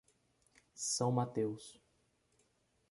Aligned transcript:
São 0.73 1.11
Mateus 1.11 1.79